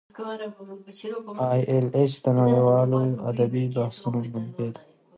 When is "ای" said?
1.51-1.61